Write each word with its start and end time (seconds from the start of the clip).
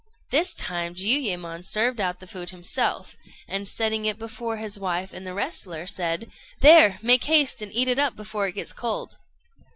This 0.31 0.55
time 0.55 0.95
Jiuyémon 0.95 1.63
served 1.63 2.01
out 2.01 2.19
the 2.19 2.25
food 2.25 2.49
himself, 2.49 3.15
and, 3.47 3.67
setting 3.67 4.05
it 4.05 4.17
before 4.17 4.57
his 4.57 4.79
wife 4.79 5.13
and 5.13 5.27
the 5.27 5.33
wrestler, 5.35 5.85
said 5.85 6.31
"There! 6.61 6.97
make 7.03 7.25
haste 7.25 7.61
and 7.61 7.71
eat 7.71 7.87
it 7.87 7.99
up 7.99 8.15
before 8.15 8.47
it 8.47 8.55
gets 8.55 8.73
cold." 8.73 9.17